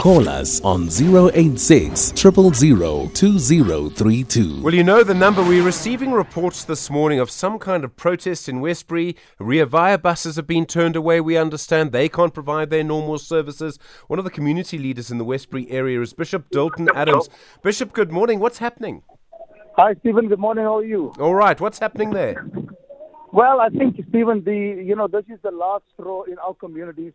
Call 0.00 0.30
us 0.30 0.62
on 0.62 0.88
086 0.88 2.14
000 2.16 3.10
2032. 3.12 4.62
Well, 4.62 4.74
you 4.74 4.82
know 4.82 5.04
the 5.04 5.12
number. 5.12 5.42
We're 5.42 5.62
receiving 5.62 6.12
reports 6.12 6.64
this 6.64 6.88
morning 6.88 7.20
of 7.20 7.30
some 7.30 7.58
kind 7.58 7.84
of 7.84 7.94
protest 7.96 8.48
in 8.48 8.62
Westbury. 8.62 9.14
Rea 9.38 9.64
Vaya 9.64 9.98
buses 9.98 10.36
have 10.36 10.46
been 10.46 10.64
turned 10.64 10.96
away. 10.96 11.20
We 11.20 11.36
understand 11.36 11.92
they 11.92 12.08
can't 12.08 12.32
provide 12.32 12.70
their 12.70 12.82
normal 12.82 13.18
services. 13.18 13.78
One 14.06 14.18
of 14.18 14.24
the 14.24 14.30
community 14.30 14.78
leaders 14.78 15.10
in 15.10 15.18
the 15.18 15.24
Westbury 15.24 15.70
area 15.70 16.00
is 16.00 16.14
Bishop 16.14 16.48
Dalton 16.48 16.88
Adams. 16.94 17.28
Bishop, 17.62 17.92
good 17.92 18.10
morning. 18.10 18.40
What's 18.40 18.56
happening? 18.56 19.02
Hi, 19.76 19.96
Stephen. 20.00 20.28
Good 20.28 20.38
morning. 20.38 20.64
How 20.64 20.78
are 20.78 20.84
you? 20.84 21.12
All 21.20 21.34
right. 21.34 21.60
What's 21.60 21.78
happening 21.78 22.12
there? 22.12 22.46
Well, 23.32 23.60
I 23.60 23.68
think, 23.68 23.96
Stephen, 24.08 24.44
the 24.44 24.82
you 24.82 24.96
know 24.96 25.08
this 25.08 25.26
is 25.28 25.40
the 25.42 25.50
last 25.50 25.84
straw 25.92 26.22
in 26.22 26.38
our 26.38 26.54
communities 26.54 27.12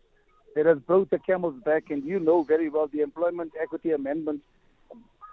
that 0.56 0.66
has 0.66 0.78
brought 0.78 1.10
the 1.10 1.18
camel's 1.20 1.62
back, 1.64 1.84
and 1.90 2.02
you 2.04 2.18
know 2.18 2.42
very 2.42 2.68
well 2.68 2.88
the 2.92 3.00
Employment 3.00 3.52
Equity 3.62 3.92
Amendment 3.92 4.40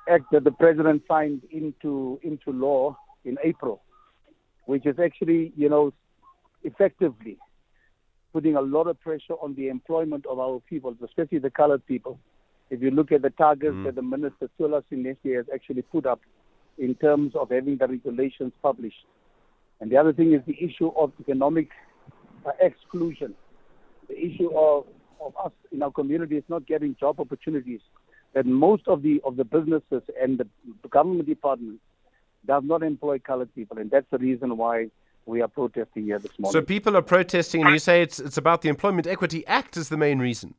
Act 0.07 0.25
that 0.33 0.43
the 0.43 0.51
president 0.51 1.01
signed 1.07 1.41
into 1.49 2.19
into 2.23 2.51
law 2.51 2.95
in 3.25 3.37
April, 3.43 3.81
which 4.65 4.85
is 4.85 4.99
actually 4.99 5.51
you 5.55 5.69
know 5.69 5.91
effectively 6.63 7.37
putting 8.33 8.55
a 8.55 8.61
lot 8.61 8.87
of 8.87 8.99
pressure 8.99 9.37
on 9.41 9.55
the 9.55 9.69
employment 9.69 10.25
of 10.25 10.39
our 10.39 10.59
people, 10.69 10.95
especially 11.03 11.39
the 11.39 11.49
colored 11.49 11.85
people. 11.87 12.19
If 12.69 12.81
you 12.81 12.91
look 12.91 13.11
at 13.11 13.21
the 13.21 13.29
targets 13.29 13.75
Mm. 13.75 13.83
that 13.85 13.95
the 13.95 14.01
minister 14.01 14.49
Thulas 14.59 14.83
Nxesi 14.91 15.35
has 15.35 15.45
actually 15.53 15.83
put 15.83 16.05
up 16.05 16.21
in 16.77 16.95
terms 16.95 17.35
of 17.35 17.51
having 17.51 17.77
the 17.77 17.87
regulations 17.87 18.51
published. 18.61 19.05
And 19.79 19.91
the 19.91 19.97
other 19.97 20.13
thing 20.13 20.33
is 20.33 20.41
the 20.47 20.57
issue 20.67 20.91
of 20.97 21.11
economic 21.19 21.69
uh, 22.45 22.51
exclusion, 22.59 23.35
the 24.09 24.17
issue 24.27 24.49
of, 24.57 24.85
of 25.25 25.33
us 25.45 25.51
in 25.71 25.81
our 25.81 25.91
community 25.91 26.37
is 26.37 26.43
not 26.47 26.65
getting 26.67 26.95
job 26.99 27.19
opportunities. 27.19 27.81
That 28.33 28.45
most 28.45 28.87
of 28.87 29.03
the 29.03 29.21
of 29.23 29.35
the 29.35 29.43
businesses 29.45 30.01
and 30.19 30.39
the 30.39 30.47
government 30.89 31.27
departments 31.27 31.81
does 32.45 32.63
not 32.65 32.81
employ 32.83 33.19
colored 33.19 33.53
people, 33.53 33.77
and 33.77 33.91
that's 33.91 34.07
the 34.11 34.17
reason 34.17 34.57
why 34.57 34.89
we 35.25 35.41
are 35.41 35.47
protesting 35.47 36.03
here 36.05 36.19
this 36.19 36.31
morning. 36.39 36.61
So 36.61 36.65
people 36.65 36.97
are 36.97 37.01
protesting, 37.01 37.61
and 37.61 37.71
you 37.71 37.79
say 37.79 38.01
it's 38.01 38.19
it's 38.19 38.37
about 38.37 38.61
the 38.61 38.69
Employment 38.69 39.05
Equity 39.07 39.45
Act 39.47 39.77
is 39.77 39.89
the 39.89 39.97
main 39.97 40.19
reason. 40.19 40.55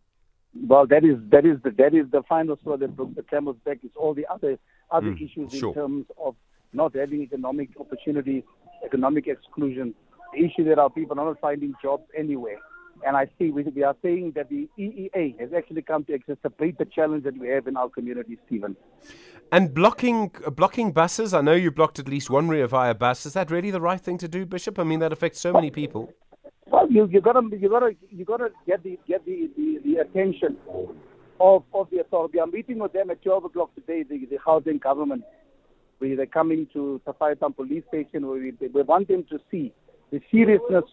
Well, 0.67 0.87
that 0.87 1.05
is 1.05 1.17
that 1.31 1.45
is 1.45 1.59
the 1.65 1.71
that 1.73 1.95
is 1.95 2.07
the 2.13 2.23
final 2.29 2.57
straw 2.57 2.77
that 2.77 2.95
broke 2.97 3.15
the 3.17 3.25
camel's 3.25 3.57
back. 3.65 3.79
It's 3.83 3.97
all 3.97 4.15
the 4.15 4.27
other 4.31 4.57
other 4.91 5.09
Mm, 5.09 5.21
issues 5.21 5.53
sure. 5.53 5.71
in 5.71 5.75
terms 5.75 6.07
of 6.25 6.37
not 6.73 6.95
having 6.95 7.23
economic 7.23 7.71
opportunities, 7.81 8.45
economic 8.85 9.27
exclusion, 9.27 9.95
the 10.33 10.45
issue 10.45 10.65
that 10.65 10.79
our 10.79 10.91
people 10.91 11.19
are 11.19 11.27
not 11.27 11.41
finding 11.41 11.75
jobs 11.83 12.05
anywhere. 12.17 12.59
And 13.05 13.17
I 13.17 13.27
see 13.39 13.51
we, 13.51 13.63
we 13.65 13.83
are 13.83 13.97
saying 14.03 14.33
that 14.35 14.49
the 14.49 14.69
EEA 14.79 15.39
has 15.39 15.51
actually 15.55 15.83
come 15.83 16.05
to 16.05 16.19
exacerbate 16.19 16.79
the 16.79 16.87
challenge 16.87 17.25
that 17.25 17.37
we 17.37 17.49
have 17.49 17.67
in 17.67 17.77
our 17.77 17.89
community, 17.91 18.39
Stephen. 18.47 18.77
And 19.53 19.75
blocking 19.75 20.31
uh, 20.47 20.51
blocking 20.51 20.93
buses. 20.93 21.35
I 21.35 21.43
know 21.43 21.53
you 21.53 21.71
blocked 21.71 21.99
at 21.99 22.09
least 22.09 22.31
one 22.31 22.49
Rea 22.49 22.65
Vaya 22.67 22.95
bus. 22.95 23.27
Is 23.27 23.35
that 23.35 23.51
really 23.51 23.71
the 23.71 23.81
right 23.81 24.01
thing 24.01 24.17
to 24.19 24.29
do, 24.29 24.47
Bishop? 24.47 24.79
I 24.79 24.85
mean, 24.85 25.01
that 25.01 25.13
affects 25.13 25.41
so 25.41 25.53
many 25.53 25.71
people. 25.71 26.13
Well, 26.67 26.91
you 26.91 27.07
you 27.07 27.21
gotta 27.21 27.43
you 27.53 27.69
gotta 27.69 27.95
you 28.11 28.25
gotta 28.25 28.49
get 28.67 28.83
the 28.83 28.99
get 29.07 29.25
the, 29.27 29.51
the, 29.57 29.81
the 29.85 29.97
attention 29.97 30.57
of 31.41 31.63
of 31.75 31.89
the 31.91 31.99
authority. 32.01 32.41
I'm 32.41 32.51
meeting 32.53 32.79
with 32.79 32.95
them 32.95 33.11
at 33.11 33.23
12 33.23 33.45
o'clock 33.45 33.75
today. 33.75 34.03
The 34.03 34.25
the 34.25 34.39
Gauteng 34.39 34.81
government, 34.81 35.25
where 35.99 36.17
they're 36.17 36.27
coming 36.27 36.67
to 36.73 37.03
Sophiatown 37.07 37.55
police 37.55 37.85
station, 37.89 38.27
where 38.27 38.41
we 38.41 38.53
we 38.73 38.83
want 38.83 39.09
them 39.09 39.25
to 39.31 39.39
see 39.51 39.75
the 40.11 40.21
seriousness 40.31 40.85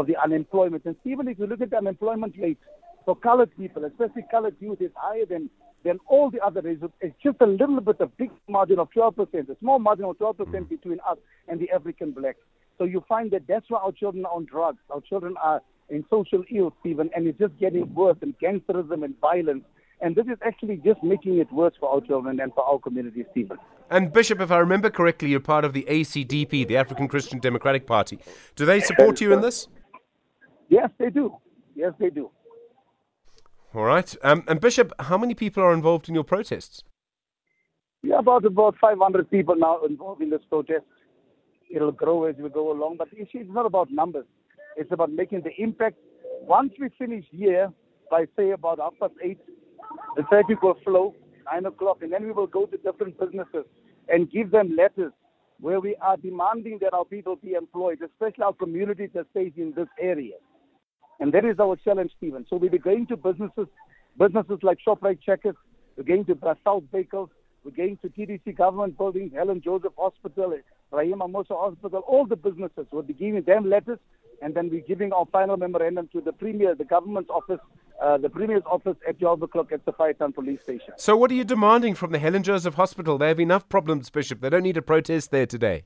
of 0.00 0.06
the 0.06 0.16
unemployment. 0.16 0.84
And 0.84 0.96
even 1.04 1.28
if 1.28 1.38
you 1.38 1.46
look 1.46 1.60
at 1.60 1.70
the 1.70 1.76
unemployment 1.76 2.34
rate 2.38 2.58
for 3.04 3.14
colored 3.14 3.50
people, 3.56 3.84
especially 3.84 4.24
colored 4.30 4.56
youth, 4.60 4.80
is 4.80 4.90
higher 4.94 5.26
than 5.26 5.50
than 5.84 5.98
all 6.08 6.30
the 6.30 6.40
other 6.40 6.60
races. 6.60 6.90
It's 7.00 7.16
just 7.22 7.38
a 7.40 7.46
little 7.46 7.80
bit, 7.80 7.96
a 8.00 8.06
big 8.06 8.30
margin 8.48 8.78
of 8.78 8.88
12%, 8.94 9.48
a 9.48 9.58
small 9.60 9.78
margin 9.78 10.04
of 10.04 10.18
12% 10.18 10.36
mm. 10.36 10.68
between 10.68 10.98
us 11.08 11.16
and 11.48 11.58
the 11.58 11.70
African 11.70 12.10
blacks. 12.10 12.38
So 12.76 12.84
you 12.84 13.04
find 13.08 13.30
that 13.30 13.46
that's 13.48 13.66
why 13.68 13.78
our 13.78 13.92
children 13.92 14.26
are 14.26 14.32
on 14.32 14.44
drugs. 14.44 14.78
Our 14.90 15.00
children 15.00 15.36
are 15.42 15.62
in 15.88 16.04
social 16.10 16.44
ills, 16.50 16.72
Stephen, 16.80 17.10
and 17.14 17.26
it's 17.26 17.38
just 17.38 17.58
getting 17.58 17.92
worse 17.94 18.16
and 18.22 18.34
gangsterism 18.38 19.04
and 19.04 19.18
violence. 19.20 19.64
And 20.02 20.16
this 20.16 20.26
is 20.26 20.38
actually 20.42 20.76
just 20.76 21.02
making 21.02 21.38
it 21.38 21.52
worse 21.52 21.74
for 21.78 21.90
our 21.90 22.00
children 22.00 22.40
and 22.40 22.54
for 22.54 22.64
our 22.64 22.78
community, 22.78 23.24
Stephen. 23.32 23.58
And 23.90 24.12
Bishop, 24.12 24.40
if 24.40 24.50
I 24.50 24.58
remember 24.58 24.88
correctly, 24.88 25.28
you're 25.28 25.40
part 25.40 25.64
of 25.64 25.74
the 25.74 25.84
ACDP, 25.88 26.66
the 26.66 26.76
African 26.76 27.06
Christian 27.06 27.38
Democratic 27.38 27.86
Party. 27.86 28.18
Do 28.56 28.64
they 28.64 28.80
support 28.80 29.20
you 29.20 29.32
in 29.34 29.40
this? 29.42 29.68
Yes, 30.70 30.88
they 30.98 31.10
do. 31.10 31.36
Yes, 31.74 31.92
they 31.98 32.10
do. 32.10 32.30
All 33.74 33.82
right. 33.82 34.16
Um, 34.22 34.44
and 34.46 34.60
Bishop, 34.60 34.92
how 35.00 35.18
many 35.18 35.34
people 35.34 35.62
are 35.62 35.74
involved 35.74 36.08
in 36.08 36.14
your 36.14 36.24
protests? 36.24 36.84
We 38.02 38.12
are 38.12 38.20
about 38.20 38.44
about 38.44 38.76
500 38.80 39.30
people 39.30 39.56
now 39.56 39.82
involved 39.84 40.22
in 40.22 40.30
this 40.30 40.40
protest. 40.48 40.84
It'll 41.70 41.92
grow 41.92 42.24
as 42.24 42.36
we 42.36 42.48
go 42.48 42.72
along, 42.72 42.96
but 42.98 43.10
the 43.10 43.20
issue 43.20 43.38
is 43.38 43.46
not 43.48 43.66
about 43.66 43.90
numbers. 43.90 44.26
It's 44.76 44.90
about 44.92 45.12
making 45.12 45.42
the 45.42 45.50
impact. 45.62 45.96
Once 46.42 46.72
we 46.80 46.88
finish 46.98 47.24
here, 47.30 47.72
by 48.10 48.26
say 48.36 48.50
about 48.50 48.78
half 48.78 48.94
past 48.98 49.14
eight, 49.22 49.38
the 50.16 50.22
traffic 50.22 50.62
will 50.62 50.78
flow 50.84 51.14
nine 51.52 51.66
o'clock, 51.66 51.98
and 52.02 52.12
then 52.12 52.24
we 52.24 52.32
will 52.32 52.46
go 52.46 52.66
to 52.66 52.76
different 52.78 53.18
businesses 53.18 53.64
and 54.08 54.30
give 54.30 54.50
them 54.50 54.76
letters 54.76 55.12
where 55.60 55.80
we 55.80 55.94
are 55.96 56.16
demanding 56.16 56.78
that 56.80 56.94
our 56.94 57.04
people 57.04 57.36
be 57.36 57.52
employed, 57.52 57.98
especially 58.02 58.42
our 58.42 58.54
communities 58.54 59.10
that 59.14 59.26
stays 59.30 59.52
in 59.56 59.72
this 59.76 59.88
area. 60.00 60.34
And 61.20 61.32
that 61.34 61.44
is 61.44 61.60
our 61.60 61.76
challenge, 61.76 62.12
Stephen. 62.16 62.46
So 62.48 62.56
we'll 62.56 62.70
be 62.70 62.78
going 62.78 63.06
to 63.08 63.16
businesses, 63.16 63.66
businesses 64.18 64.58
like 64.62 64.78
ShopRite 64.86 65.20
Checkers, 65.20 65.56
we're 65.96 66.04
going 66.04 66.24
to 66.24 66.36
South 66.64 66.84
Bakers, 66.90 67.28
we're 67.62 67.72
going 67.72 67.98
to 67.98 68.08
TDC 68.08 68.56
government 68.56 68.96
buildings, 68.96 69.32
Helen 69.34 69.60
Joseph 69.62 69.92
Hospital, 69.98 70.56
Rahima 70.90 71.30
Moosa 71.30 71.50
Hospital, 71.50 72.00
all 72.08 72.26
the 72.26 72.36
businesses. 72.36 72.86
We'll 72.90 73.02
be 73.02 73.12
giving 73.12 73.42
them 73.42 73.68
letters 73.68 73.98
and 74.42 74.54
then 74.54 74.70
we're 74.70 74.80
giving 74.80 75.12
our 75.12 75.26
final 75.26 75.56
memorandum 75.56 76.08
to 76.12 76.20
the 76.20 76.32
Premier, 76.32 76.74
the 76.74 76.84
government's 76.84 77.30
office, 77.30 77.60
uh, 78.02 78.16
the 78.16 78.30
Premier's 78.30 78.62
office 78.64 78.96
at 79.06 79.18
12 79.18 79.42
o'clock 79.42 79.72
at 79.72 79.84
the 79.84 79.92
Sophiatown 79.92 80.34
Police 80.34 80.60
Station. 80.62 80.94
So, 80.96 81.16
what 81.16 81.30
are 81.30 81.34
you 81.34 81.44
demanding 81.44 81.94
from 81.94 82.12
the 82.12 82.18
Helen 82.18 82.42
Joseph 82.42 82.74
Hospital? 82.74 83.18
They 83.18 83.28
have 83.28 83.40
enough 83.40 83.68
problems, 83.68 84.08
Bishop. 84.10 84.40
They 84.40 84.48
don't 84.48 84.62
need 84.62 84.76
a 84.76 84.82
protest 84.82 85.30
there 85.30 85.46
today. 85.46 85.84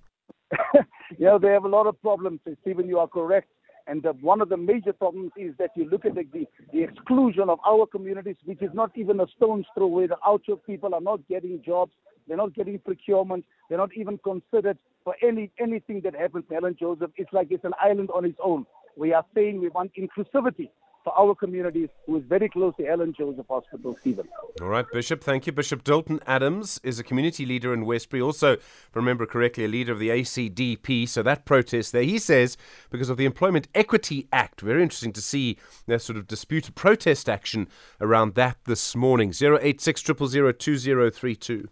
yeah, 1.18 1.38
they 1.40 1.48
have 1.48 1.64
a 1.64 1.68
lot 1.68 1.86
of 1.86 2.00
problems. 2.00 2.40
Stephen, 2.62 2.86
you 2.86 2.98
are 2.98 3.08
correct. 3.08 3.48
And 3.86 4.02
the, 4.02 4.12
one 4.20 4.40
of 4.40 4.48
the 4.48 4.56
major 4.56 4.92
problems 4.92 5.32
is 5.36 5.54
that 5.58 5.70
you 5.76 5.88
look 5.88 6.04
at 6.04 6.14
the, 6.14 6.26
the, 6.32 6.46
the 6.72 6.82
exclusion 6.82 7.48
of 7.48 7.58
our 7.66 7.86
communities, 7.86 8.36
which 8.44 8.62
is 8.62 8.70
not 8.72 8.90
even 8.96 9.20
a 9.20 9.26
stone's 9.36 9.66
throw 9.74 9.84
away. 9.84 10.06
The 10.06 10.16
outshore 10.26 10.60
people 10.66 10.94
are 10.94 11.00
not 11.00 11.26
getting 11.28 11.62
jobs. 11.64 11.92
They're 12.26 12.38
not 12.38 12.54
getting 12.54 12.78
procurement. 12.78 13.44
They're 13.68 13.78
not 13.78 13.90
even 13.94 14.18
considered 14.18 14.78
for 15.04 15.14
any 15.22 15.50
anything 15.60 16.00
that 16.04 16.14
happens 16.14 16.44
to 16.48 16.54
Helen 16.54 16.76
Joseph. 16.78 17.10
It's 17.16 17.32
like 17.32 17.48
it's 17.50 17.64
an 17.64 17.74
island 17.82 18.08
on 18.14 18.24
its 18.24 18.38
own. 18.42 18.64
We 18.96 19.12
are 19.12 19.24
saying 19.34 19.60
we 19.60 19.68
want 19.68 19.92
inclusivity 19.94 20.70
for 21.04 21.16
our 21.19 21.34
communities, 21.34 21.91
who 22.06 22.16
is 22.16 22.25
very 22.25 22.48
close 22.48 22.75
to 22.76 22.84
Helen 22.84 23.12
Joseph 23.16 23.47
Hospital, 23.48 23.94
Stephen. 24.00 24.26
All 24.60 24.69
right, 24.69 24.87
Bishop. 24.91 25.22
Thank 25.22 25.47
you. 25.47 25.53
Bishop 25.53 25.84
Dalton 25.84 26.19
Adams 26.26 26.81
is 26.82 26.98
a 26.98 27.04
community 27.04 27.44
leader 27.44 27.75
in 27.75 27.84
Westbury, 27.84 28.22
also, 28.22 28.53
if 28.53 28.91
I 28.94 28.98
remember 28.98 29.26
correctly, 29.26 29.66
a 29.66 29.69
leader 29.69 29.93
of 29.93 29.98
the 29.98 30.09
ACDP. 30.09 31.06
So 31.06 31.22
that 31.22 31.44
protest 31.44 31.93
there, 31.93 32.03
he 32.03 32.19
says, 32.19 32.56
because 32.91 33.10
of 33.10 33.19
the 33.19 33.26
Employment 33.26 33.69
Equity 33.75 34.26
Act. 34.32 34.62
Very 34.62 34.82
interesting 34.82 35.12
to 35.12 35.20
see 35.20 35.59
that 35.87 36.00
sort 36.00 36.16
of 36.16 36.26
disputed 36.26 36.75
protest 36.75 37.28
action 37.28 37.69
around 38.00 38.34
that 38.34 38.56
this 38.64 38.97
morning. 38.97 39.32
086 39.38 40.03
000 40.03 40.53
2032. 40.53 41.69